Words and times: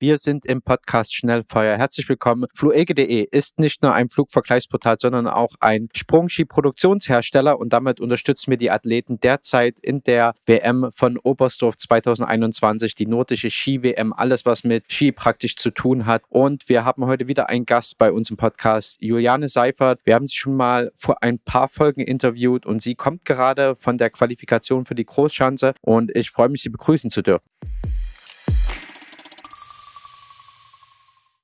Wir 0.00 0.18
sind 0.18 0.46
im 0.46 0.62
Podcast 0.62 1.12
Schnellfeuer. 1.12 1.76
Herzlich 1.76 2.08
willkommen. 2.08 2.46
Fluege.de 2.54 3.26
ist 3.32 3.58
nicht 3.58 3.82
nur 3.82 3.94
ein 3.94 4.08
Flugvergleichsportal, 4.08 4.94
sondern 5.00 5.26
auch 5.26 5.54
ein 5.58 5.88
Sprungski-Produktionshersteller 5.92 7.58
und 7.58 7.72
damit 7.72 7.98
unterstützen 7.98 8.52
wir 8.52 8.58
die 8.58 8.70
Athleten 8.70 9.18
derzeit 9.18 9.74
in 9.82 10.04
der 10.04 10.34
WM 10.46 10.90
von 10.92 11.18
Oberstdorf 11.18 11.78
2021, 11.78 12.94
die 12.94 13.06
nordische 13.06 13.50
Ski-WM, 13.50 14.12
alles 14.12 14.46
was 14.46 14.62
mit 14.62 14.84
Ski 14.86 15.10
praktisch 15.10 15.56
zu 15.56 15.72
tun 15.72 16.06
hat. 16.06 16.22
Und 16.28 16.68
wir 16.68 16.84
haben 16.84 17.06
heute 17.06 17.26
wieder 17.26 17.48
einen 17.48 17.66
Gast 17.66 17.98
bei 17.98 18.12
uns 18.12 18.30
im 18.30 18.36
Podcast, 18.36 18.98
Juliane 19.00 19.48
Seifert. 19.48 19.98
Wir 20.04 20.14
haben 20.14 20.28
sie 20.28 20.36
schon 20.36 20.54
mal 20.54 20.92
vor 20.94 21.24
ein 21.24 21.40
paar 21.40 21.66
Folgen 21.66 22.02
interviewt 22.02 22.66
und 22.66 22.80
sie 22.82 22.94
kommt 22.94 23.24
gerade 23.24 23.74
von 23.74 23.98
der 23.98 24.10
Qualifikation 24.10 24.86
für 24.86 24.94
die 24.94 25.06
Großschanze 25.06 25.74
und 25.80 26.14
ich 26.14 26.30
freue 26.30 26.50
mich, 26.50 26.62
sie 26.62 26.68
begrüßen 26.68 27.10
zu 27.10 27.20
dürfen. 27.20 27.50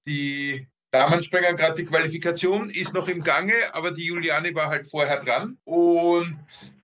Die 0.06 0.66
Damenspringer, 0.90 1.54
gerade 1.54 1.76
die 1.76 1.86
Qualifikation 1.86 2.70
ist 2.70 2.94
noch 2.94 3.08
im 3.08 3.22
Gange, 3.22 3.54
aber 3.72 3.90
die 3.90 4.06
Juliane 4.06 4.54
war 4.54 4.68
halt 4.68 4.86
vorher 4.86 5.24
dran. 5.24 5.58
Und 5.64 6.38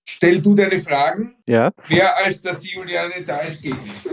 stell 0.09 0.41
du 0.43 0.55
deine 0.55 0.81
Fragen. 0.81 1.37
Ja. 1.47 1.71
Mehr 1.89 2.17
als 2.17 2.43
dass 2.43 2.61
die 2.61 2.71
Juliane 2.71 3.25
da 3.25 3.39
ist, 3.39 3.63
geht 3.63 3.81
nicht. 3.81 4.07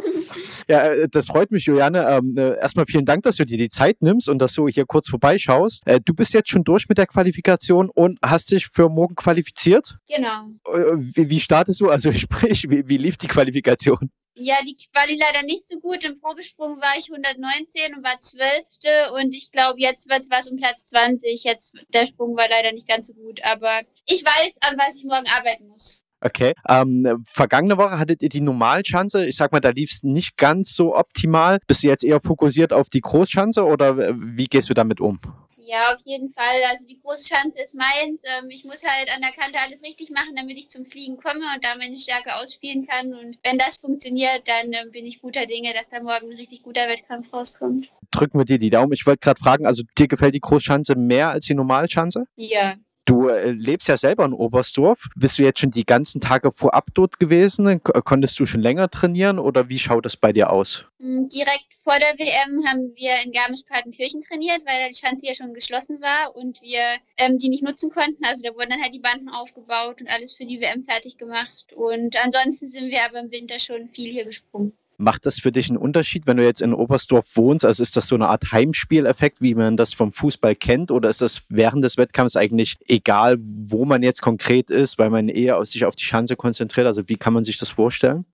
Ja, 0.70 0.92
äh, 0.92 1.08
das 1.10 1.28
freut 1.28 1.52
mich, 1.52 1.66
Juliane. 1.66 2.06
Ähm, 2.10 2.36
äh, 2.38 2.58
erstmal 2.60 2.86
vielen 2.86 3.06
Dank, 3.06 3.24
dass 3.24 3.38
du 3.38 3.46
dir 3.46 3.58
die 3.58 3.70
Zeit 3.70 4.02
nimmst 4.02 4.28
und 4.28 4.40
dass 4.40 4.54
du 4.54 4.68
hier 4.68 4.86
kurz 4.86 5.10
vorbeischaust. 5.10 5.84
Äh, 5.86 6.00
du 6.04 6.14
bist 6.14 6.34
jetzt 6.34 6.50
schon 6.50 6.64
durch 6.64 6.90
mit 6.90 6.98
der 6.98 7.08
Qualifikation 7.08 7.90
und 7.90 8.20
hast 8.24 8.52
dich 8.52 8.68
für 8.68 8.90
morgen 8.90 9.16
qualifiziert? 9.16 9.98
Genau. 10.14 10.48
Wie, 10.96 11.30
wie 11.30 11.40
startest 11.40 11.82
du? 11.82 11.90
Also 11.90 12.12
sprich, 12.14 12.70
wie, 12.70 12.88
wie 12.88 12.98
lief 12.98 13.18
die 13.18 13.28
Qualifikation? 13.28 14.12
Ja, 14.40 14.56
die 14.64 14.76
Quali 14.76 15.18
leider 15.20 15.44
nicht 15.46 15.68
so 15.68 15.80
gut. 15.80 16.04
Im 16.04 16.20
Probesprung 16.20 16.80
war 16.80 16.94
ich 16.98 17.10
119 17.12 17.96
und 17.96 18.04
war 18.04 18.20
Zwölfte 18.20 19.12
und 19.16 19.34
ich 19.34 19.52
glaube, 19.52 19.80
jetzt 19.80 20.10
wird 20.10 20.22
es 20.22 20.30
was 20.30 20.48
um 20.48 20.58
Platz 20.58 20.86
20. 20.88 21.44
Jetzt, 21.44 21.74
der 21.94 22.06
Sprung 22.06 22.38
war 22.38 22.48
leider 22.48 22.72
nicht 22.72 22.88
ganz 22.88 23.08
so 23.08 23.14
gut, 23.14 23.44
aber 23.44 23.82
ich 24.06 24.24
weiß, 24.24 24.58
an 24.62 24.78
was 24.78 24.96
ich 24.96 25.06
morgen 25.06 25.26
arbeiten 25.36 25.68
muss. 25.68 26.00
Okay. 26.22 26.54
Ähm, 26.68 27.24
vergangene 27.26 27.78
Woche 27.78 27.98
hattet 27.98 28.22
ihr 28.22 28.30
die 28.30 28.42
Normalschanze. 28.42 29.26
Ich 29.26 29.38
sag 29.38 29.52
mal, 29.52 29.60
da 29.60 29.70
lief 29.70 29.92
es 29.92 30.04
nicht 30.04 30.38
ganz 30.38 30.76
so 30.76 30.96
optimal. 30.96 31.60
Bist 31.68 31.84
du 31.84 31.88
jetzt 31.88 32.04
eher 32.04 32.22
fokussiert 32.22 32.74
auf 32.74 32.90
die 32.90 33.02
Großschanze 33.02 33.66
oder 33.66 33.98
wie 33.98 34.46
gehst 34.46 34.70
du 34.70 34.74
damit 34.74 35.00
um? 35.00 35.20
Ja, 35.68 35.94
auf 35.94 36.00
jeden 36.06 36.30
Fall. 36.30 36.62
Also 36.70 36.88
die 36.88 36.98
große 36.98 37.28
Chance 37.28 37.62
ist 37.62 37.76
meins. 37.76 38.24
Ähm, 38.40 38.50
ich 38.50 38.64
muss 38.64 38.86
halt 38.86 39.14
an 39.14 39.22
der 39.22 39.34
Kante 39.34 39.60
alles 39.60 39.84
richtig 39.84 40.12
machen, 40.12 40.34
damit 40.34 40.58
ich 40.58 40.70
zum 40.70 40.86
Fliegen 40.86 41.18
komme 41.18 41.42
und 41.54 41.62
da 41.62 41.76
meine 41.78 41.98
Stärke 41.98 42.38
ausspielen 42.38 42.88
kann. 42.88 43.14
Und 43.14 43.38
wenn 43.44 43.58
das 43.58 43.76
funktioniert, 43.76 44.48
dann 44.48 44.72
ähm, 44.72 44.92
bin 44.92 45.06
ich 45.06 45.22
guter 45.22 45.46
Dinge, 45.46 45.74
dass 45.74 45.90
da 45.90 46.02
morgen 46.02 46.32
ein 46.32 46.38
richtig 46.38 46.64
guter 46.64 46.88
Wettkampf 46.88 47.34
rauskommt. 47.34 47.92
Drücken 48.12 48.40
wir 48.40 48.46
dir 48.46 48.60
die 48.60 48.70
Daumen. 48.70 48.94
Ich 48.94 49.06
wollte 49.06 49.20
gerade 49.20 49.42
fragen, 49.42 49.66
also 49.66 49.84
dir 49.98 50.08
gefällt 50.08 50.36
die 50.36 50.40
Großschanze 50.40 50.96
mehr 50.96 51.32
als 51.32 51.48
die 51.48 51.54
Normalschanze? 51.56 52.28
Ja, 52.38 52.76
Du 53.08 53.30
äh, 53.30 53.52
lebst 53.52 53.88
ja 53.88 53.96
selber 53.96 54.26
in 54.26 54.34
Oberstdorf. 54.34 55.08
Bist 55.16 55.40
du 55.40 55.44
jetzt 55.44 55.62
schon 55.62 55.72
die 55.72 55.86
ganzen 55.86 56.20
Tage 56.20 56.52
vorab 56.52 56.90
dort 56.94 57.20
gewesen? 57.20 57.82
Konntest 57.82 58.38
du 58.38 58.46
schon 58.46 58.60
länger 58.60 58.92
trainieren 58.92 59.40
oder 59.40 59.70
wie 59.70 59.80
schaut 59.80 60.06
das 60.06 60.18
bei 60.18 60.34
dir 60.34 60.52
aus? 60.52 60.84
Hm, 61.00 61.30
direkt 61.30 61.74
vor 61.82 61.94
der 61.98 62.20
WM 62.20 62.68
haben 62.68 62.92
wir 62.96 63.12
in 63.24 63.32
Garmisch-Partenkirchen 63.32 64.20
trainiert, 64.20 64.60
weil 64.66 64.90
die 64.90 64.98
Schanze 64.98 65.26
ja 65.26 65.34
schon 65.34 65.54
geschlossen 65.54 66.02
war 66.02 66.36
und 66.36 66.62
wir 66.62 66.82
ähm, 67.18 67.38
die 67.38 67.48
nicht 67.48 67.64
nutzen 67.64 67.90
konnten. 67.92 68.26
Also 68.26 68.44
da 68.44 68.54
wurden 68.54 68.72
dann 68.72 68.82
halt 68.82 68.94
die 68.94 69.00
Banden 69.00 69.30
aufgebaut 69.30 70.02
und 70.02 70.10
alles 70.10 70.34
für 70.34 70.46
die 70.46 70.60
WM 70.60 70.84
fertig 70.84 71.18
gemacht. 71.18 71.72
Und 71.78 72.22
ansonsten 72.22 72.68
sind 72.68 72.92
wir 72.92 73.06
aber 73.06 73.22
im 73.22 73.32
Winter 73.32 73.58
schon 73.60 73.88
viel 73.88 74.12
hier 74.12 74.26
gesprungen. 74.26 74.74
Macht 74.98 75.26
das 75.28 75.40
für 75.40 75.52
dich 75.52 75.70
einen 75.70 75.78
Unterschied, 75.78 76.26
wenn 76.26 76.38
du 76.38 76.44
jetzt 76.44 76.62
in 76.62 76.74
Oberstdorf 76.74 77.36
wohnst? 77.36 77.64
Also 77.64 77.84
ist 77.84 77.96
das 77.96 78.08
so 78.08 78.16
eine 78.16 78.30
Art 78.30 78.52
Heimspieleffekt, 78.52 79.42
wie 79.42 79.54
man 79.54 79.78
das 79.78 79.94
vom 79.94 80.12
Fußball 80.12 80.56
kennt? 80.56 80.90
Oder 80.90 81.10
ist 81.10 81.22
das 81.22 81.44
während 81.50 81.86
des 81.86 81.98
Wettkampfs 81.98 82.36
eigentlich 82.36 82.78
egal, 82.88 83.38
wo 83.40 83.86
man 83.86 84.02
jetzt 84.02 84.22
konkret 84.22 84.72
ist, 84.72 84.98
weil 84.98 85.12
man 85.12 85.30
eher 85.30 85.64
sich 85.66 85.86
auf 85.86 85.96
die 85.96 86.04
Schanze 86.04 86.36
konzentriert? 86.36 86.88
Also 86.88 87.08
wie 87.10 87.18
kann 87.18 87.34
man 87.34 87.44
sich 87.44 87.58
das 87.58 87.70
vorstellen? 87.70 88.26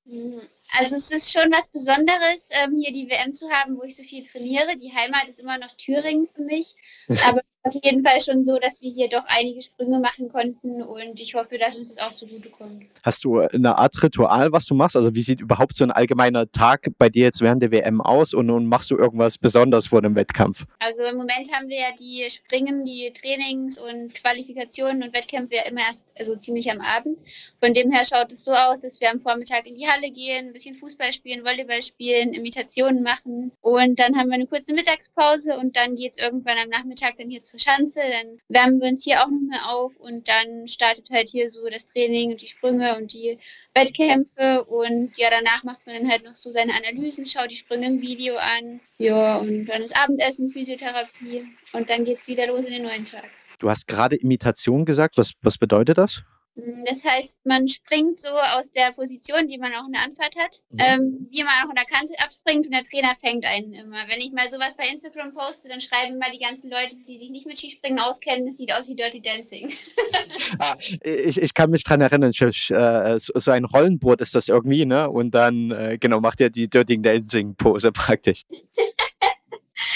Also 0.80 0.96
es 0.96 1.12
ist 1.12 1.32
schon 1.32 1.52
was 1.52 1.68
Besonderes, 1.68 2.50
ähm, 2.64 2.80
hier 2.80 2.92
die 2.92 3.08
WM 3.10 3.34
zu 3.34 3.46
haben, 3.52 3.78
wo 3.78 3.84
ich 3.84 3.96
so 3.96 4.04
viel 4.04 4.26
trainiere. 4.26 4.76
Die 4.78 4.92
Heimat 4.92 5.28
ist 5.28 5.42
immer 5.42 5.58
noch 5.60 5.76
Thüringen 5.78 6.28
für 6.34 6.42
mich. 6.42 6.76
Aber 7.28 7.42
auf 7.64 7.74
jeden 7.82 8.04
Fall 8.04 8.20
schon 8.20 8.44
so, 8.44 8.60
dass 8.60 8.82
wir 8.82 8.92
hier 8.92 9.08
doch 9.08 9.24
einige 9.28 9.62
Sprünge 9.62 10.00
machen 10.00 10.30
konnten 10.30 10.82
und 10.82 11.20
ich 11.20 11.34
hoffe, 11.34 11.58
dass 11.58 11.78
uns 11.78 11.96
das 11.96 12.06
auch 12.06 12.14
zugutekommt. 12.14 12.84
Hast 13.04 13.24
du 13.24 13.40
eine 13.40 13.78
Art 13.78 14.04
Ritual, 14.04 14.52
was 14.52 14.66
du 14.66 14.76
machst? 14.76 14.98
Also 14.98 15.16
wie 15.16 15.22
sieht 15.22 15.40
überhaupt 15.40 15.76
so 15.76 15.86
ein 15.86 15.92
allgemeiner 15.92 16.52
Tag 16.52 16.90
bei 16.98 17.08
dir 17.10 17.24
jetzt 17.24 17.40
während 17.40 17.62
der 17.62 17.72
WM 17.72 18.02
aus 18.02 18.34
und 18.34 18.48
nun 18.48 18.66
machst 18.66 18.92
du 18.92 18.98
irgendwas 18.98 19.38
besonders 19.38 19.88
vor 19.88 20.02
dem 20.02 20.16
Wettkampf? 20.16 20.66
Also 20.80 21.04
im 21.04 21.16
Moment 21.16 21.54
haben 21.54 21.70
wir 21.70 21.78
ja 21.78 21.92
die 21.98 22.30
Springen, 22.30 22.84
die 22.84 23.12
Trainings 23.14 23.78
und 23.78 24.14
Qualifikationen 24.14 25.04
und 25.04 25.16
Wettkämpfe 25.16 25.56
ja 25.56 25.64
immer 25.64 25.82
erst 25.82 26.06
also 26.20 26.36
ziemlich 26.36 26.70
am 26.70 26.82
Abend. 26.82 27.20
Von 27.64 27.74
dem 27.74 27.92
her 27.92 28.04
schaut 28.04 28.32
es 28.34 28.44
so 28.44 28.52
aus, 28.52 28.82
dass 28.82 29.00
wir 29.00 29.10
am 29.10 29.22
Vormittag 29.22 29.66
in 29.68 29.78
die 29.78 29.88
Halle 29.88 30.12
gehen, 30.12 30.48
ein 30.48 30.54
bisschen 30.54 30.76
Fußball 30.76 31.14
spielen, 31.14 31.46
Volleyball 31.46 31.82
spielen, 31.82 32.34
Imitationen 32.34 33.04
machen 33.04 33.54
und 33.62 34.00
dann 34.00 34.18
haben 34.18 34.28
wir 34.28 34.36
eine 34.36 34.48
kurze 34.48 34.74
Mittagspause 34.74 35.58
und 35.58 35.78
dann 35.78 35.96
geht 35.96 36.12
es 36.12 36.18
irgendwann 36.18 36.58
am 36.62 36.70
Nachmittag 36.70 37.14
dann 37.18 37.30
hier 37.30 37.44
zu 37.44 37.53
zur 37.54 37.60
Schanze, 37.60 38.00
dann 38.00 38.40
wärmen 38.50 38.82
wir 38.82 38.90
uns 38.90 39.04
hier 39.04 39.22
auch 39.22 39.30
noch 39.30 39.40
mehr 39.48 39.70
auf 39.70 39.96
und 39.98 40.28
dann 40.28 40.68
startet 40.68 41.12
halt 41.12 41.30
hier 41.30 41.50
so 41.50 41.70
das 41.70 41.86
Training 41.86 42.32
und 42.32 42.42
die 42.42 42.48
Sprünge 42.48 42.98
und 42.98 43.14
die 43.14 43.38
Wettkämpfe 43.76 44.64
und 44.64 45.16
ja, 45.18 45.28
danach 45.30 45.64
macht 45.64 45.86
man 45.86 45.96
dann 45.96 46.12
halt 46.12 46.24
noch 46.24 46.36
so 46.36 46.52
seine 46.52 46.74
Analysen, 46.74 47.28
schaut 47.28 47.52
die 47.52 47.56
Sprünge 47.56 47.86
im 47.88 48.02
Video 48.02 48.36
an, 48.38 48.80
ja, 48.98 49.38
und 49.38 49.66
dann 49.66 49.84
ist 49.84 49.96
Abendessen, 49.96 50.52
Physiotherapie 50.52 51.44
und 51.74 51.90
dann 51.92 52.06
geht 52.06 52.22
es 52.22 52.28
wieder 52.28 52.48
los 52.48 52.66
in 52.66 52.74
den 52.74 52.84
neuen 52.84 53.06
Tag. 53.06 53.30
Du 53.60 53.70
hast 53.70 53.88
gerade 53.88 54.16
Imitation 54.16 54.84
gesagt, 54.84 55.18
was, 55.18 55.34
was 55.44 55.60
bedeutet 55.60 56.00
das? 56.00 56.24
Mm, 56.56 56.84
das 56.86 57.04
heißt, 57.04 57.40
man 57.46 57.68
springt 57.68 58.18
so 58.18 58.30
aus 58.30 58.72
der 58.72 58.92
Position, 58.92 59.48
die 59.48 59.58
man 59.58 59.74
auch 59.74 59.86
in 59.88 59.94
der 59.94 60.04
Anfahrt 60.04 60.36
hat, 60.38 60.62
mhm. 60.70 60.80
ähm, 60.80 61.28
wie 61.32 61.44
man 61.44 61.54
auch 61.64 61.70
an 61.70 61.76
der 61.76 61.86
Kante 61.86 62.14
abspringt 62.20 62.66
und 62.66 62.74
der 62.74 62.84
Trainer 62.84 63.16
fängt 63.16 63.46
einen 63.46 63.74
immer. 63.74 64.08
Wenn 64.08 64.20
ich 64.20 64.32
mal 64.32 64.48
sowas 64.50 64.76
bei 64.78 64.88
Instagram 64.88 65.34
poste, 65.34 65.70
dann 65.70 65.82
schreiben 65.82 66.18
mal 66.18 66.32
die 66.32 66.40
ganzen 66.40 66.70
Leute, 66.70 66.96
die 67.08 67.18
sich 67.18 67.32
nicht 67.32 67.48
mit 67.48 67.58
Skispringen 67.58 68.00
auskennen, 68.00 68.48
es 68.48 68.58
sieht 68.58 68.74
aus 68.74 68.88
wie 68.88 68.96
Dirty 68.96 69.22
Dancing. 69.22 69.72
ah, 70.60 70.76
ich, 71.04 71.42
ich 71.42 71.54
kann 71.54 71.72
mich 71.72 71.84
dran 71.84 72.02
erinnern, 72.02 72.32
äh, 72.32 73.20
so 73.20 73.52
ein 73.52 73.66
Rollenboard 73.66 74.22
ist 74.22 74.36
das 74.36 74.48
irgendwie, 74.48 74.86
ne? 74.86 75.10
Und 75.10 75.32
dann, 75.34 75.72
äh, 75.72 75.98
genau, 76.00 76.20
macht 76.20 76.42
er 76.42 76.50
die 76.50 76.70
Dirty 76.70 77.02
Dancing 77.02 77.56
Pose 77.56 77.92
praktisch. 77.92 78.44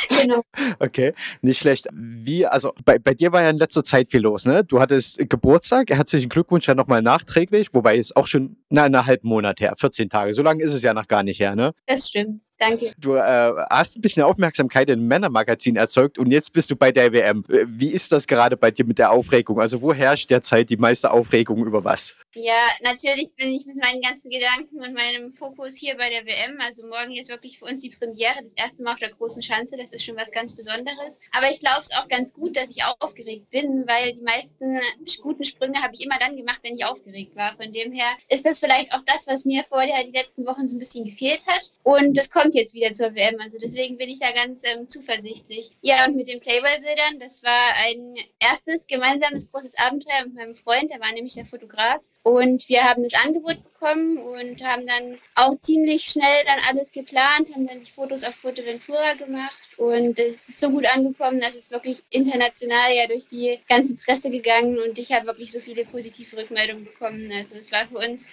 Genau. 0.10 0.42
Okay, 0.80 1.14
nicht 1.42 1.60
schlecht. 1.60 1.88
Wie, 1.94 2.46
also 2.46 2.74
bei, 2.86 3.00
bei 3.00 3.14
dir 3.14 3.32
war 3.32 3.42
ja 3.42 3.50
in 3.50 3.58
letzter 3.58 3.84
Zeit 3.84 4.10
viel 4.12 4.22
los, 4.22 4.46
ne? 4.46 4.64
Du 4.64 4.80
hattest 4.80 5.18
Geburtstag, 5.30 5.90
herzlichen 5.90 6.30
Glückwunsch 6.30 6.68
ja 6.68 6.76
nochmal 6.76 7.02
nachträglich, 7.02 7.70
wobei 7.74 7.98
es 7.98 8.16
auch 8.16 8.28
schon 8.28 8.58
na, 8.70 8.84
einen 8.84 9.06
halben 9.06 9.28
Monat 9.28 9.60
her, 9.60 9.74
14 9.78 10.10
Tage. 10.10 10.34
So 10.34 10.44
lange 10.44 10.64
ist 10.64 10.74
es 10.74 10.84
ja 10.84 10.94
noch 10.94 11.08
gar 11.08 11.24
nicht 11.24 11.40
her, 11.40 11.56
ne? 11.56 11.74
Das 11.86 12.08
stimmt. 12.08 12.42
Danke. 12.60 12.92
Du 12.98 13.14
äh, 13.14 13.54
hast 13.70 13.98
ein 13.98 14.02
bisschen 14.02 14.24
Aufmerksamkeit 14.24 14.90
im 14.90 15.08
Männermagazin 15.08 15.76
erzeugt 15.76 16.18
und 16.18 16.32
jetzt 16.32 16.54
bist 16.54 16.72
du 16.72 16.76
bei 16.76 16.92
der 16.92 17.14
WM. 17.14 17.44
Wie 17.48 17.90
ist 17.90 18.12
das 18.12 18.26
gerade 18.26 18.58
bei 18.58 18.72
dir 18.72 18.86
mit 18.86 18.98
der 18.98 19.12
Aufregung? 19.12 19.60
Also 19.60 19.82
wo 19.82 19.94
herrscht 19.94 20.32
derzeit 20.32 20.70
die 20.72 20.78
meiste 20.78 21.12
Aufregung 21.12 21.66
über 21.66 21.84
was? 21.84 22.16
Ja, 22.40 22.70
natürlich 22.84 23.34
bin 23.34 23.52
ich 23.52 23.66
mit 23.66 23.78
meinen 23.78 24.00
ganzen 24.00 24.30
Gedanken 24.30 24.80
und 24.80 24.94
meinem 24.94 25.32
Fokus 25.32 25.76
hier 25.76 25.98
bei 25.98 26.08
der 26.12 26.24
WM. 26.28 26.60
Also 26.62 26.86
morgen 26.86 27.16
ist 27.16 27.30
wirklich 27.30 27.58
für 27.58 27.66
uns 27.66 27.82
die 27.82 27.90
Premiere, 27.90 28.44
das 28.44 28.54
erste 28.54 28.84
Mal 28.84 28.94
auf 28.94 29.00
der 29.00 29.10
großen 29.10 29.42
Schanze. 29.42 29.76
Das 29.76 29.92
ist 29.92 30.06
schon 30.06 30.18
was 30.18 30.32
ganz 30.32 30.56
Besonderes. 30.56 31.20
Aber 31.32 31.50
ich 31.50 31.60
glaube 31.60 31.82
es 31.82 31.92
auch 31.94 32.08
ganz 32.08 32.36
gut, 32.36 32.56
dass 32.56 32.70
ich 32.70 32.84
aufgeregt 33.00 33.50
bin, 33.50 33.88
weil 33.88 34.14
die 34.14 34.22
meisten 34.22 34.80
guten 35.24 35.44
Sprünge 35.46 35.82
habe 35.82 35.96
ich 35.96 36.06
immer 36.06 36.20
dann 36.20 36.38
gemacht, 36.38 36.60
wenn 36.62 36.76
ich 36.76 36.86
aufgeregt 36.86 37.36
war. 37.36 37.56
Von 37.56 37.72
dem 37.72 37.92
her 37.92 38.06
ist 38.30 38.46
das 38.46 38.60
vielleicht 38.60 38.94
auch 38.94 39.02
das, 39.08 39.26
was 39.26 39.44
mir 39.44 39.64
vorher 39.64 40.04
die 40.04 40.16
letzten 40.16 40.46
Wochen 40.46 40.68
so 40.68 40.76
ein 40.76 40.80
bisschen 40.80 41.06
gefehlt 41.06 41.48
hat. 41.48 41.72
Und 41.82 42.16
das 42.16 42.30
kommt 42.30 42.54
jetzt 42.54 42.76
wieder 42.76 42.94
zur 42.94 43.16
WM. 43.16 43.40
Also 43.40 43.58
deswegen 43.58 43.98
bin 43.98 44.10
ich 44.10 44.20
da 44.20 44.30
ganz 44.32 44.64
ähm, 44.64 44.88
zuversichtlich. 44.88 45.72
Ja, 45.82 46.06
und 46.06 46.16
mit 46.16 46.28
den 46.28 46.40
Playboy-Bildern, 46.40 47.18
das 47.20 47.42
war 47.42 47.74
ein 47.88 48.16
erstes 48.38 48.86
gemeinsames 48.86 49.50
großes 49.52 49.76
Abenteuer 49.80 50.26
mit 50.26 50.36
meinem 50.36 50.56
Freund, 50.56 50.92
der 50.92 51.00
war 51.00 51.12
nämlich 51.14 51.34
der 51.34 51.48
Fotograf. 51.48 52.04
Und 52.28 52.68
wir 52.68 52.84
haben 52.84 53.04
das 53.04 53.14
Angebot 53.14 53.64
bekommen 53.64 54.18
und 54.18 54.62
haben 54.62 54.86
dann 54.86 55.18
auch 55.36 55.58
ziemlich 55.60 56.04
schnell 56.08 56.44
dann 56.46 56.60
alles 56.68 56.92
geplant, 56.92 57.48
haben 57.56 57.68
dann 57.68 57.80
die 57.80 57.90
Fotos 57.90 58.26
auf 58.26 58.36
Fotoventura 58.36 59.14
gemacht 59.14 59.67
und 59.78 60.18
es 60.20 60.50
ist 60.50 60.60
so 60.60 60.70
gut 60.70 60.86
angekommen, 60.86 61.40
dass 61.40 61.56
es 61.56 61.72
wirklich 61.72 62.04
international 62.10 62.94
ja 62.96 63.08
durch 63.08 63.28
die 63.28 63.60
ganze 63.70 63.96
Presse 63.96 64.30
gegangen 64.30 64.78
und 64.80 64.98
ich 64.98 65.12
habe 65.12 65.28
wirklich 65.28 65.52
so 65.52 65.60
viele 65.60 65.86
positive 65.86 66.38
Rückmeldungen 66.38 66.86
bekommen. 66.86 67.32
Also 67.32 67.56
es 67.56 67.72
war 67.72 67.86
für 67.86 67.98
uns 67.98 68.26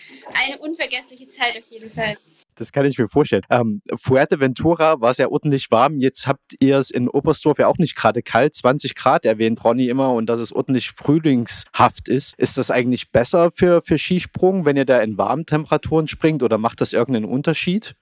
eine 0.46 0.58
unvergessliche 0.58 1.28
Zeit 1.28 1.56
auf 1.58 1.70
jeden 1.70 1.90
Fall. 1.90 2.16
Das 2.56 2.72
kann 2.72 2.86
ich 2.86 2.98
mir 2.98 3.08
vorstellen. 3.08 3.42
Ähm, 3.50 3.82
Fuerteventura 3.94 5.00
war 5.00 5.14
ja 5.14 5.28
ordentlich 5.28 5.70
warm. 5.70 5.98
Jetzt 5.98 6.26
habt 6.26 6.54
ihr 6.60 6.78
es 6.78 6.90
in 6.90 7.08
Oberstdorf 7.08 7.58
ja 7.58 7.66
auch 7.66 7.78
nicht 7.78 7.96
gerade 7.96 8.22
kalt. 8.22 8.54
20 8.54 8.94
Grad 8.94 9.24
erwähnt 9.24 9.62
Ronny 9.64 9.88
immer 9.88 10.12
und 10.12 10.26
dass 10.26 10.40
es 10.40 10.52
ordentlich 10.52 10.90
frühlingshaft 10.90 12.08
ist. 12.08 12.34
Ist 12.38 12.56
das 12.56 12.70
eigentlich 12.70 13.10
besser 13.10 13.50
für, 13.54 13.82
für 13.82 13.98
Skisprung, 13.98 14.64
wenn 14.64 14.76
ihr 14.76 14.84
da 14.84 15.02
in 15.02 15.18
warmen 15.18 15.46
Temperaturen 15.46 16.06
springt 16.06 16.42
oder 16.42 16.58
macht 16.58 16.80
das 16.80 16.92
irgendeinen 16.92 17.26
Unterschied? 17.26 17.96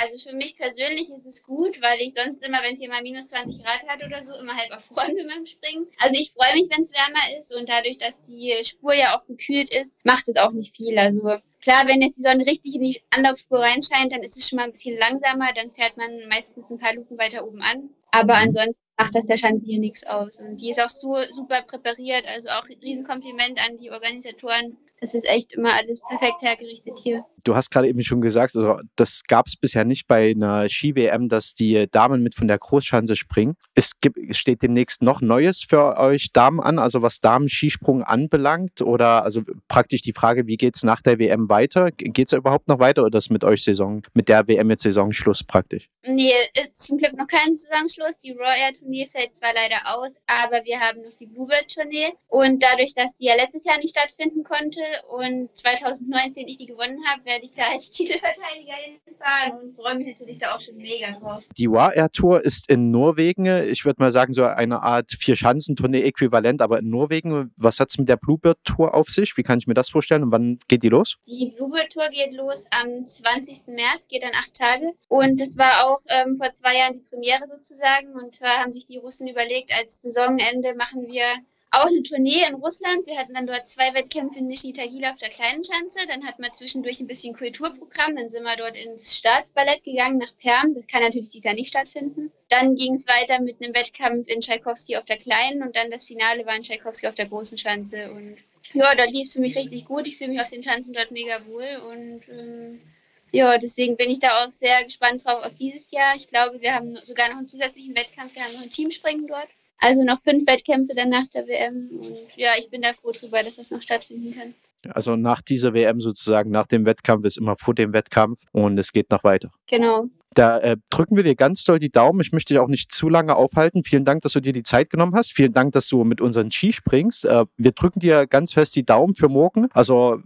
Also 0.00 0.18
für 0.18 0.34
mich 0.34 0.56
persönlich 0.56 1.08
ist 1.10 1.26
es 1.26 1.42
gut, 1.42 1.80
weil 1.82 2.00
ich 2.00 2.14
sonst 2.14 2.44
immer, 2.46 2.62
wenn 2.62 2.72
es 2.72 2.80
hier 2.80 2.88
mal 2.88 3.02
minus 3.02 3.28
20 3.28 3.62
Grad 3.62 3.86
hat 3.88 4.04
oder 4.04 4.22
so, 4.22 4.34
immer 4.34 4.56
halb 4.56 4.70
bin 5.16 5.28
beim 5.28 5.46
Springen. 5.46 5.86
Also 5.98 6.16
ich 6.16 6.32
freue 6.32 6.54
mich, 6.54 6.70
wenn 6.70 6.82
es 6.82 6.92
wärmer 6.92 7.38
ist 7.38 7.54
und 7.54 7.68
dadurch, 7.68 7.98
dass 7.98 8.22
die 8.22 8.54
Spur 8.64 8.94
ja 8.94 9.16
auch 9.16 9.26
gekühlt 9.26 9.74
ist, 9.74 10.04
macht 10.04 10.28
es 10.28 10.36
auch 10.36 10.52
nicht 10.52 10.74
viel. 10.74 10.98
Also 10.98 11.38
klar, 11.62 11.84
wenn 11.86 12.02
jetzt 12.02 12.18
die 12.18 12.22
Sonne 12.22 12.44
richtig 12.44 12.74
in 12.74 12.82
die 12.82 13.00
Anlaufspur 13.16 13.60
reinscheint, 13.60 14.12
dann 14.12 14.22
ist 14.22 14.36
es 14.36 14.48
schon 14.48 14.58
mal 14.58 14.64
ein 14.64 14.72
bisschen 14.72 14.98
langsamer, 14.98 15.52
dann 15.54 15.70
fährt 15.70 15.96
man 15.96 16.10
meistens 16.28 16.70
ein 16.70 16.78
paar 16.78 16.94
Luken 16.94 17.18
weiter 17.18 17.46
oben 17.46 17.62
an. 17.62 17.88
Aber 18.10 18.34
mhm. 18.34 18.48
ansonsten 18.48 18.84
macht 18.98 19.14
das 19.14 19.26
der 19.26 19.38
Schanze 19.38 19.66
hier 19.66 19.78
nichts 19.78 20.04
aus. 20.04 20.38
Und 20.38 20.60
die 20.60 20.70
ist 20.70 20.82
auch 20.82 20.90
so 20.90 21.16
super 21.30 21.62
präpariert, 21.62 22.24
also 22.26 22.48
auch 22.50 22.68
ein 22.68 22.78
Riesenkompliment 22.82 23.58
an 23.66 23.78
die 23.78 23.90
Organisatoren. 23.90 24.76
Das 25.02 25.14
ist 25.14 25.28
echt 25.28 25.54
immer 25.54 25.70
alles 25.74 26.00
perfekt 26.08 26.42
hergerichtet 26.42 26.96
hier. 27.02 27.24
Du 27.42 27.56
hast 27.56 27.72
gerade 27.72 27.88
eben 27.88 28.02
schon 28.02 28.20
gesagt, 28.20 28.54
also 28.54 28.78
das 28.94 29.24
gab 29.26 29.48
es 29.48 29.56
bisher 29.56 29.84
nicht 29.84 30.06
bei 30.06 30.30
einer 30.30 30.68
Ski-WM, 30.68 31.28
dass 31.28 31.54
die 31.54 31.88
Damen 31.90 32.22
mit 32.22 32.36
von 32.36 32.46
der 32.46 32.58
Großschanze 32.58 33.16
springen. 33.16 33.56
Es 33.74 33.98
gibt, 34.00 34.16
steht 34.36 34.62
demnächst 34.62 35.02
noch 35.02 35.20
Neues 35.20 35.64
für 35.68 35.98
euch 35.98 36.30
Damen 36.32 36.60
an, 36.60 36.78
also 36.78 37.02
was 37.02 37.18
Damen-Skisprung 37.18 38.04
anbelangt? 38.04 38.80
Oder 38.80 39.24
also 39.24 39.42
praktisch 39.66 40.02
die 40.02 40.12
Frage, 40.12 40.46
wie 40.46 40.56
geht 40.56 40.76
es 40.76 40.84
nach 40.84 41.02
der 41.02 41.18
WM 41.18 41.48
weiter? 41.52 41.90
Geht 41.90 42.28
es 42.28 42.32
überhaupt 42.32 42.66
noch 42.68 42.78
weiter 42.78 43.04
oder 43.04 43.18
ist 43.18 43.30
mit 43.30 43.44
euch 43.44 43.62
Saison, 43.62 44.02
mit 44.14 44.28
der 44.28 44.48
WM 44.48 44.70
jetzt 44.70 44.84
Saisonschluss 44.84 45.44
praktisch? 45.44 45.88
Nee, 46.04 46.32
ist 46.58 46.74
zum 46.74 46.96
Glück 46.96 47.12
noch 47.12 47.26
kein 47.26 47.54
Saisonschluss. 47.54 48.18
Die 48.18 48.32
Royal-Tournee 48.32 49.06
fällt 49.06 49.36
zwar 49.36 49.52
leider 49.54 49.76
aus, 49.94 50.20
aber 50.26 50.64
wir 50.64 50.80
haben 50.80 51.02
noch 51.02 51.14
die 51.14 51.26
Bluebird-Tournee. 51.26 52.12
Und 52.28 52.62
dadurch, 52.62 52.94
dass 52.94 53.16
die 53.16 53.26
ja 53.26 53.34
letztes 53.36 53.64
Jahr 53.64 53.78
nicht 53.78 53.96
stattfinden 53.96 54.42
konnte 54.42 54.80
und 55.10 55.54
2019 55.54 56.48
ich 56.48 56.56
die 56.56 56.66
gewonnen 56.66 56.98
habe, 57.06 57.24
werde 57.26 57.44
ich 57.44 57.52
da 57.52 57.64
als 57.72 57.90
Titelverteidiger 57.92 58.74
hinfahren 59.22 59.58
und 59.60 59.76
freue 59.76 59.96
mich 59.96 60.06
natürlich 60.06 60.38
da 60.38 60.54
auch 60.54 60.60
schon 60.60 60.76
mega 60.76 61.12
drauf. 61.12 61.44
Die 61.56 61.70
War 61.70 61.92
Tour 62.12 62.44
ist 62.44 62.68
in 62.68 62.90
Norwegen. 62.90 63.46
Ich 63.46 63.84
würde 63.84 64.02
mal 64.02 64.12
sagen, 64.12 64.32
so 64.32 64.44
eine 64.44 64.82
Art 64.82 65.12
Vier-Schanzentournee-Äquivalent, 65.12 66.60
aber 66.60 66.78
in 66.78 66.90
Norwegen. 66.90 67.52
Was 67.56 67.80
hat 67.80 67.90
es 67.90 67.98
mit 67.98 68.08
der 68.08 68.16
Bluebird 68.16 68.58
Tour 68.64 68.94
auf 68.94 69.08
sich? 69.08 69.36
Wie 69.36 69.42
kann 69.42 69.58
ich 69.58 69.66
mir 69.66 69.74
das 69.74 69.90
vorstellen 69.90 70.24
und 70.24 70.32
wann 70.32 70.58
geht 70.68 70.82
die 70.82 70.88
los? 70.88 71.16
Die 71.26 71.52
Bluebird 71.56 71.92
Tour 71.92 72.08
geht 72.10 72.34
los 72.34 72.66
am 72.82 73.04
20. 73.04 73.74
März, 73.74 74.08
geht 74.08 74.22
dann 74.22 74.32
acht 74.34 74.54
Tage. 74.54 74.92
Und 75.08 75.40
es 75.40 75.56
war 75.56 75.86
auch 75.86 76.00
ähm, 76.08 76.34
vor 76.34 76.52
zwei 76.52 76.76
Jahren 76.76 76.94
die 76.94 77.00
Premiere 77.00 77.46
sozusagen. 77.46 78.12
Und 78.14 78.34
zwar 78.34 78.58
haben 78.58 78.72
sich 78.72 78.86
die 78.86 78.98
Russen 78.98 79.28
überlegt, 79.28 79.72
als 79.78 80.02
Saisonende 80.02 80.74
machen 80.74 81.06
wir 81.06 81.24
auch 81.72 81.86
eine 81.86 82.02
Tournee 82.02 82.44
in 82.46 82.54
Russland. 82.54 83.06
Wir 83.06 83.18
hatten 83.18 83.34
dann 83.34 83.46
dort 83.46 83.66
zwei 83.66 83.94
Wettkämpfe 83.94 84.38
in 84.38 84.46
Nizhny 84.46 84.74
Tagil 84.74 85.04
auf 85.06 85.16
der 85.16 85.30
kleinen 85.30 85.64
Schanze. 85.64 86.06
Dann 86.06 86.24
hatten 86.24 86.42
wir 86.42 86.52
zwischendurch 86.52 87.00
ein 87.00 87.06
bisschen 87.06 87.34
Kulturprogramm. 87.34 88.14
Dann 88.14 88.28
sind 88.28 88.44
wir 88.44 88.56
dort 88.56 88.76
ins 88.76 89.16
Staatsballett 89.16 89.82
gegangen 89.82 90.18
nach 90.18 90.36
Perm. 90.36 90.74
Das 90.74 90.86
kann 90.86 91.02
natürlich 91.02 91.30
dieses 91.30 91.44
Jahr 91.44 91.54
nicht 91.54 91.68
stattfinden. 91.68 92.30
Dann 92.50 92.76
ging 92.76 92.94
es 92.94 93.06
weiter 93.06 93.40
mit 93.40 93.62
einem 93.62 93.74
Wettkampf 93.74 94.28
in 94.28 94.42
Tschaikowski 94.42 94.96
auf 94.96 95.06
der 95.06 95.16
kleinen 95.16 95.62
und 95.62 95.74
dann 95.74 95.90
das 95.90 96.06
Finale 96.06 96.44
war 96.44 96.54
in 96.54 96.62
Tschaikowski 96.62 97.06
auf 97.06 97.14
der 97.14 97.26
großen 97.26 97.56
Schanze. 97.56 98.12
Und 98.12 98.36
ja, 98.74 98.94
dort 98.94 99.10
lief 99.10 99.26
es 99.26 99.32
für 99.32 99.40
mich 99.40 99.56
richtig 99.56 99.86
gut. 99.86 100.06
Ich 100.06 100.18
fühle 100.18 100.30
mich 100.30 100.40
auf 100.40 100.50
den 100.50 100.62
Schanzen 100.62 100.92
dort 100.92 101.10
mega 101.10 101.44
wohl 101.46 101.90
und 101.90 102.28
ähm, 102.28 102.82
ja, 103.30 103.56
deswegen 103.56 103.96
bin 103.96 104.10
ich 104.10 104.18
da 104.18 104.44
auch 104.44 104.50
sehr 104.50 104.84
gespannt 104.84 105.24
drauf 105.24 105.42
auf 105.42 105.54
dieses 105.54 105.90
Jahr. 105.90 106.14
Ich 106.16 106.28
glaube, 106.28 106.60
wir 106.60 106.74
haben 106.74 106.96
sogar 107.02 107.30
noch 107.30 107.38
einen 107.38 107.48
zusätzlichen 107.48 107.96
Wettkampf. 107.96 108.34
Wir 108.34 108.44
haben 108.44 108.52
noch 108.52 108.62
ein 108.62 108.68
Teamspringen 108.68 109.26
dort. 109.26 109.48
Also 109.82 110.04
noch 110.04 110.20
fünf 110.20 110.46
Wettkämpfe 110.46 110.94
dann 110.94 111.08
nach 111.08 111.26
der 111.26 111.48
WM. 111.48 111.90
Und 111.90 112.36
ja, 112.36 112.50
ich 112.56 112.70
bin 112.70 112.82
da 112.82 112.92
froh 112.92 113.10
drüber, 113.10 113.42
dass 113.42 113.56
das 113.56 113.72
noch 113.72 113.82
stattfinden 113.82 114.32
kann. 114.32 114.54
Also 114.90 115.16
nach 115.16 115.42
dieser 115.42 115.74
WM 115.74 116.00
sozusagen, 116.00 116.50
nach 116.50 116.66
dem 116.66 116.86
Wettkampf 116.86 117.24
ist 117.24 117.38
immer 117.38 117.56
vor 117.56 117.74
dem 117.74 117.92
Wettkampf 117.92 118.40
und 118.52 118.78
es 118.78 118.92
geht 118.92 119.10
noch 119.10 119.24
weiter. 119.24 119.50
Genau. 119.68 120.08
Da 120.34 120.58
äh, 120.58 120.76
drücken 120.90 121.16
wir 121.16 121.24
dir 121.24 121.34
ganz 121.34 121.64
doll 121.64 121.78
die 121.78 121.90
Daumen. 121.90 122.20
Ich 122.20 122.32
möchte 122.32 122.54
dich 122.54 122.60
auch 122.60 122.68
nicht 122.68 122.90
zu 122.90 123.08
lange 123.08 123.36
aufhalten. 123.36 123.84
Vielen 123.84 124.04
Dank, 124.04 124.22
dass 124.22 124.32
du 124.32 124.40
dir 124.40 124.52
die 124.52 124.62
Zeit 124.62 124.88
genommen 124.88 125.14
hast. 125.14 125.32
Vielen 125.32 125.52
Dank, 125.52 125.72
dass 125.72 125.88
du 125.88 126.04
mit 126.04 126.20
unseren 126.20 126.50
Ski 126.50 126.72
springst. 126.72 127.26
Äh, 127.26 127.44
wir 127.56 127.72
drücken 127.72 128.00
dir 128.00 128.26
ganz 128.26 128.52
fest 128.52 128.74
die 128.76 128.84
Daumen 128.84 129.14
für 129.14 129.28
morgen. 129.28 129.68
Also 129.74 130.20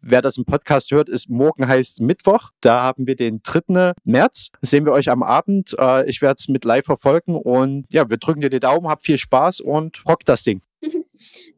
wer 0.00 0.20
das 0.20 0.36
im 0.36 0.44
Podcast 0.44 0.90
hört, 0.90 1.08
ist 1.08 1.30
morgen 1.30 1.68
heißt 1.68 2.00
Mittwoch. 2.00 2.50
Da 2.60 2.82
haben 2.82 3.06
wir 3.06 3.14
den 3.14 3.40
3. 3.42 3.92
März. 4.04 4.50
sehen 4.62 4.84
wir 4.84 4.92
euch 4.92 5.10
am 5.10 5.22
Abend. 5.22 5.76
Äh, 5.78 6.08
ich 6.08 6.22
werde 6.22 6.36
es 6.38 6.48
mit 6.48 6.64
live 6.64 6.84
verfolgen 6.84 7.36
und 7.36 7.86
ja, 7.92 8.10
wir 8.10 8.16
drücken 8.16 8.40
dir 8.40 8.50
die 8.50 8.60
Daumen. 8.60 8.88
Hab 8.88 9.04
viel 9.04 9.18
Spaß 9.18 9.60
und 9.60 10.02
rock 10.08 10.24
das 10.24 10.42
Ding. 10.42 10.60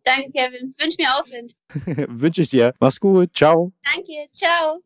Danke, 0.05 0.31
Kevin. 0.33 0.75
Wünsch 0.79 0.99
mir 0.99 1.09
Aufwind. 1.19 1.55
Wünsche 2.21 2.43
ich 2.43 2.51
dir. 2.51 2.75
Mach's 2.79 3.01
gut. 3.01 3.31
Ciao. 3.35 3.73
Danke. 3.85 4.13
Ciao. 4.33 4.83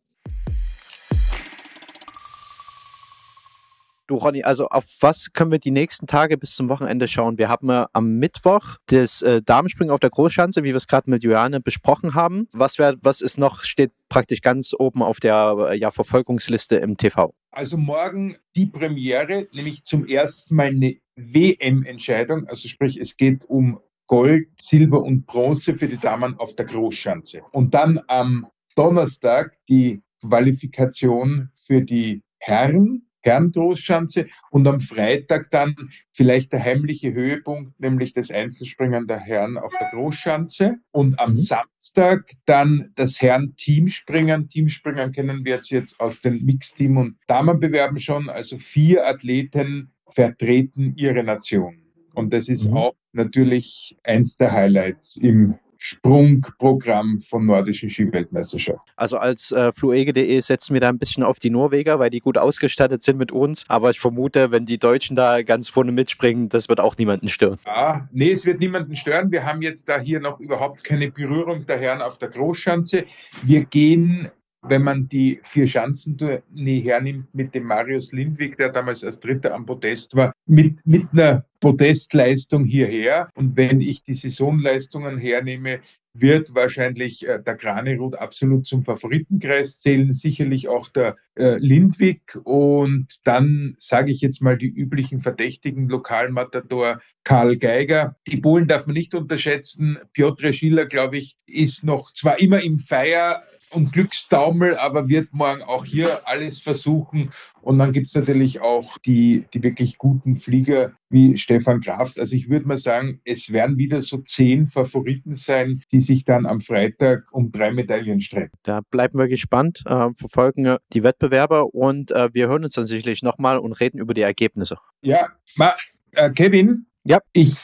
Du, 4.06 4.14
Ronny, 4.14 4.42
also 4.42 4.68
auf 4.68 4.86
was 5.00 5.34
können 5.34 5.50
wir 5.50 5.58
die 5.58 5.70
nächsten 5.70 6.06
Tage 6.06 6.38
bis 6.38 6.54
zum 6.54 6.70
Wochenende 6.70 7.08
schauen? 7.08 7.36
Wir 7.36 7.50
haben 7.50 7.68
äh, 7.68 7.84
am 7.92 8.16
Mittwoch 8.18 8.78
das 8.86 9.20
äh, 9.20 9.42
Damenspringen 9.42 9.92
auf 9.92 10.00
der 10.00 10.08
Großschanze, 10.08 10.62
wie 10.62 10.68
wir 10.68 10.76
es 10.76 10.86
gerade 10.86 11.10
mit 11.10 11.22
Joanne 11.22 11.60
besprochen 11.60 12.14
haben. 12.14 12.48
Was, 12.52 12.78
wär, 12.78 12.94
was 13.02 13.20
ist 13.20 13.38
noch, 13.38 13.64
steht 13.64 13.92
praktisch 14.08 14.40
ganz 14.40 14.74
oben 14.78 15.02
auf 15.02 15.20
der 15.20 15.68
äh, 15.72 15.78
ja, 15.78 15.90
Verfolgungsliste 15.90 16.76
im 16.76 16.96
TV? 16.96 17.34
Also 17.50 17.76
morgen 17.76 18.38
die 18.56 18.64
Premiere, 18.64 19.46
nämlich 19.52 19.84
zum 19.84 20.06
ersten 20.06 20.54
Mal 20.54 20.68
eine 20.68 20.96
WM-Entscheidung. 21.16 22.46
Also 22.46 22.66
sprich, 22.68 22.96
es 22.98 23.16
geht 23.16 23.44
um 23.46 23.78
Gold, 24.08 24.48
Silber 24.60 25.02
und 25.02 25.26
Bronze 25.26 25.74
für 25.74 25.86
die 25.86 25.98
Damen 25.98 26.36
auf 26.38 26.56
der 26.56 26.66
Großschanze. 26.66 27.42
Und 27.52 27.74
dann 27.74 28.00
am 28.08 28.46
Donnerstag 28.74 29.56
die 29.68 30.02
Qualifikation 30.20 31.50
für 31.54 31.82
die 31.82 32.22
Herren 32.38 33.08
Herrengroßschanze 33.22 34.26
und 34.50 34.66
am 34.66 34.80
Freitag 34.80 35.50
dann 35.50 35.74
vielleicht 36.12 36.52
der 36.52 36.62
heimliche 36.62 37.12
Höhepunkt, 37.12 37.78
nämlich 37.80 38.12
das 38.12 38.30
Einzelspringen 38.30 39.06
der 39.06 39.18
Herren 39.18 39.58
auf 39.58 39.72
der 39.78 39.90
Großschanze 39.90 40.76
und 40.92 41.18
am 41.18 41.32
mhm. 41.32 41.36
Samstag 41.36 42.32
dann 42.46 42.92
das 42.94 43.20
Herren-Teamspringen. 43.20 44.48
Teamspringen 44.48 45.12
kennen 45.12 45.44
wir 45.44 45.60
jetzt 45.62 46.00
aus 46.00 46.20
den 46.20 46.44
Mixteam- 46.44 46.96
und 46.96 47.16
Damenbewerben 47.26 47.98
schon, 47.98 48.28
also 48.28 48.56
vier 48.58 49.06
Athleten 49.06 49.92
vertreten 50.08 50.94
ihre 50.96 51.22
Nation. 51.22 51.87
Und 52.18 52.32
das 52.32 52.48
ist 52.48 52.68
mhm. 52.68 52.76
auch 52.76 52.94
natürlich 53.12 53.96
eins 54.02 54.36
der 54.36 54.50
Highlights 54.50 55.16
im 55.16 55.54
Sprungprogramm 55.80 57.20
vom 57.20 57.46
nordischen 57.46 57.88
Skiweltmeisterschaft. 57.88 58.80
Also 58.96 59.18
als 59.18 59.52
äh, 59.52 59.70
fluege.de 59.70 60.40
setzen 60.40 60.74
wir 60.74 60.80
da 60.80 60.88
ein 60.88 60.98
bisschen 60.98 61.22
auf 61.22 61.38
die 61.38 61.50
Norweger, 61.50 62.00
weil 62.00 62.10
die 62.10 62.18
gut 62.18 62.36
ausgestattet 62.36 63.04
sind 63.04 63.18
mit 63.18 63.30
uns. 63.30 63.64
Aber 63.68 63.90
ich 63.90 64.00
vermute, 64.00 64.50
wenn 64.50 64.66
die 64.66 64.78
Deutschen 64.78 65.14
da 65.14 65.42
ganz 65.42 65.68
vorne 65.68 65.92
mitspringen, 65.92 66.48
das 66.48 66.68
wird 66.68 66.80
auch 66.80 66.96
niemanden 66.98 67.28
stören. 67.28 67.58
Ja, 67.64 68.08
nee, 68.10 68.32
es 68.32 68.44
wird 68.44 68.58
niemanden 68.58 68.96
stören. 68.96 69.30
Wir 69.30 69.46
haben 69.46 69.62
jetzt 69.62 69.88
da 69.88 70.00
hier 70.00 70.18
noch 70.18 70.40
überhaupt 70.40 70.82
keine 70.82 71.12
Berührung 71.12 71.64
der 71.66 71.78
Herren 71.78 72.02
auf 72.02 72.18
der 72.18 72.30
Großschanze. 72.30 73.04
Wir 73.44 73.64
gehen 73.64 74.32
wenn 74.62 74.82
man 74.82 75.08
die 75.08 75.40
vier 75.42 75.66
Schanzentournee 75.66 76.80
hernimmt 76.80 77.34
mit 77.34 77.54
dem 77.54 77.64
Marius 77.64 78.12
Lindwig, 78.12 78.56
der 78.56 78.70
damals 78.70 79.04
als 79.04 79.20
Dritter 79.20 79.54
am 79.54 79.66
Podest 79.66 80.16
war, 80.16 80.32
mit, 80.46 80.84
mit 80.86 81.06
einer 81.12 81.44
Podestleistung 81.60 82.64
hierher. 82.64 83.28
Und 83.34 83.56
wenn 83.56 83.80
ich 83.80 84.02
die 84.02 84.14
Saisonleistungen 84.14 85.18
hernehme, 85.18 85.80
wird 86.20 86.54
wahrscheinlich 86.54 87.26
äh, 87.26 87.40
der 87.40 87.54
Granerud 87.54 88.16
absolut 88.16 88.66
zum 88.66 88.84
Favoritenkreis 88.84 89.80
zählen, 89.80 90.12
sicherlich 90.12 90.68
auch 90.68 90.88
der 90.88 91.16
äh, 91.36 91.58
Lindwig 91.58 92.20
und 92.44 93.06
dann 93.24 93.74
sage 93.78 94.10
ich 94.10 94.20
jetzt 94.20 94.40
mal 94.40 94.58
die 94.58 94.68
üblichen 94.68 95.20
Verdächtigen, 95.20 95.88
Lokalmatador 95.88 97.00
Karl 97.24 97.56
Geiger. 97.56 98.16
Die 98.26 98.38
Polen 98.38 98.68
darf 98.68 98.86
man 98.86 98.94
nicht 98.94 99.14
unterschätzen. 99.14 99.98
Piotr 100.12 100.52
Schiller, 100.52 100.86
glaube 100.86 101.18
ich, 101.18 101.36
ist 101.46 101.84
noch 101.84 102.12
zwar 102.12 102.40
immer 102.40 102.62
im 102.62 102.78
Feier, 102.78 103.44
und 103.70 103.92
Glückstaumel, 103.92 104.76
aber 104.76 105.08
wird 105.08 105.32
morgen 105.32 105.62
auch 105.62 105.84
hier 105.84 106.26
alles 106.26 106.60
versuchen. 106.60 107.30
Und 107.60 107.78
dann 107.78 107.92
gibt 107.92 108.08
es 108.08 108.14
natürlich 108.14 108.60
auch 108.60 108.98
die, 108.98 109.44
die 109.52 109.62
wirklich 109.62 109.98
guten 109.98 110.36
Flieger 110.36 110.92
wie 111.10 111.36
Stefan 111.36 111.80
Kraft. 111.80 112.18
Also 112.18 112.36
ich 112.36 112.48
würde 112.48 112.66
mal 112.66 112.76
sagen, 112.76 113.20
es 113.24 113.52
werden 113.52 113.78
wieder 113.78 114.02
so 114.02 114.18
zehn 114.18 114.66
Favoriten 114.66 115.36
sein, 115.36 115.82
die 115.92 116.00
sich 116.00 116.24
dann 116.24 116.46
am 116.46 116.60
Freitag 116.60 117.24
um 117.32 117.52
drei 117.52 117.72
Medaillen 117.72 118.20
streiten. 118.20 118.56
Da 118.62 118.80
bleiben 118.90 119.18
wir 119.18 119.28
gespannt, 119.28 119.82
äh, 119.86 120.10
verfolgen 120.14 120.76
die 120.92 121.02
Wettbewerber 121.02 121.74
und 121.74 122.10
äh, 122.10 122.28
wir 122.32 122.48
hören 122.48 122.64
uns 122.64 122.74
dann 122.74 122.84
sicherlich 122.84 123.22
nochmal 123.22 123.58
und 123.58 123.72
reden 123.72 123.98
über 123.98 124.14
die 124.14 124.22
Ergebnisse. 124.22 124.76
Ja, 125.02 125.28
ma, 125.56 125.74
äh, 126.12 126.30
Kevin, 126.30 126.86
ja. 127.04 127.20
ich, 127.32 127.56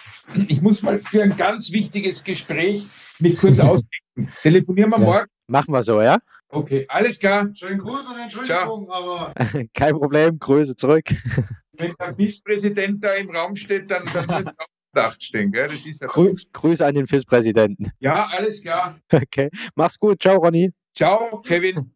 ich 0.49 0.63
muss 0.63 0.83
mal 0.83 0.99
für 0.99 1.23
ein 1.23 1.37
ganz 1.37 1.73
wichtiges 1.73 2.25
Gespräch 2.25 2.89
mich 3.19 3.37
kurz 3.37 3.59
ausdenken. 3.61 4.33
Telefonieren 4.43 4.91
wir 4.91 4.99
ja. 4.99 5.05
morgen. 5.05 5.27
Machen 5.47 5.73
wir 5.75 5.83
so, 5.83 6.01
ja? 6.01 6.19
Okay, 6.49 6.87
alles 6.89 7.19
klar. 7.19 7.49
Schönen 7.55 7.79
Gruß 7.79 8.07
und 8.07 8.19
Entschuldigung, 8.19 8.87
Ciao. 8.87 8.93
aber. 8.93 9.35
Kein 9.75 9.95
Problem, 9.95 10.39
Grüße 10.39 10.77
zurück. 10.77 11.05
Wenn 11.73 11.93
der 12.01 12.15
FIS-Präsident 12.15 13.03
da 13.03 13.15
im 13.15 13.35
Raum 13.35 13.57
steht, 13.57 13.91
dann, 13.91 14.05
dann 14.13 14.29
wird 14.29 14.47
es 14.47 14.59
auch 14.59 14.67
Verdacht 14.95 15.23
stehen, 15.23 15.51
gell? 15.51 15.67
Das 15.67 15.85
ist 15.85 16.01
ja 16.01 16.07
Grü 16.07 16.37
Grüße 16.53 16.87
an 16.87 16.95
den 16.95 17.07
FIS-Präsidenten. 17.07 17.91
Ja, 17.99 18.29
alles 18.29 18.63
klar. 18.63 18.97
Okay, 19.13 19.51
mach's 19.75 19.99
gut. 19.99 20.23
Ciao, 20.23 20.37
Ronny. 20.39 20.73
Ciao, 20.95 21.41
Kevin. 21.43 21.93